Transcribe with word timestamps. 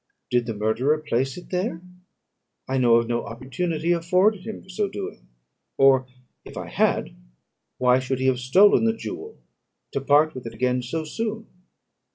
Did 0.31 0.47
the 0.47 0.55
murderer 0.55 0.97
place 0.97 1.37
it 1.37 1.51
there? 1.51 1.79
I 2.67 2.79
know 2.79 2.95
of 2.95 3.07
no 3.07 3.23
opportunity 3.23 3.91
afforded 3.91 4.47
him 4.47 4.63
for 4.63 4.69
so 4.69 4.89
doing; 4.89 5.27
or, 5.77 6.07
if 6.43 6.57
I 6.57 6.69
had, 6.69 7.15
why 7.77 7.99
should 7.99 8.17
he 8.17 8.25
have 8.25 8.39
stolen 8.39 8.85
the 8.85 8.93
jewel, 8.97 9.37
to 9.91 10.01
part 10.01 10.33
with 10.33 10.47
it 10.47 10.55
again 10.55 10.81
so 10.81 11.03
soon? 11.03 11.45